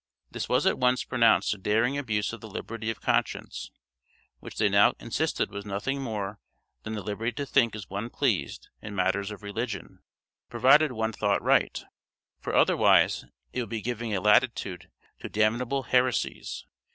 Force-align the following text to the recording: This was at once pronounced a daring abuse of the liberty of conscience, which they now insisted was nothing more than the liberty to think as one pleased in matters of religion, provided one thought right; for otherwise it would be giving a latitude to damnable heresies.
This 0.31 0.49
was 0.49 0.65
at 0.65 0.79
once 0.79 1.03
pronounced 1.03 1.53
a 1.53 1.59
daring 1.59 1.95
abuse 1.95 2.33
of 2.33 2.41
the 2.41 2.49
liberty 2.49 2.89
of 2.89 3.01
conscience, 3.01 3.69
which 4.39 4.57
they 4.57 4.67
now 4.67 4.93
insisted 4.99 5.51
was 5.51 5.63
nothing 5.63 6.01
more 6.01 6.39
than 6.81 6.93
the 6.93 7.03
liberty 7.03 7.31
to 7.33 7.45
think 7.45 7.75
as 7.75 7.87
one 7.87 8.09
pleased 8.09 8.69
in 8.81 8.95
matters 8.95 9.29
of 9.29 9.43
religion, 9.43 9.99
provided 10.49 10.91
one 10.91 11.11
thought 11.13 11.43
right; 11.43 11.83
for 12.39 12.55
otherwise 12.55 13.25
it 13.53 13.59
would 13.61 13.69
be 13.69 13.79
giving 13.79 14.11
a 14.15 14.21
latitude 14.21 14.89
to 15.19 15.29
damnable 15.29 15.83
heresies. 15.83 16.65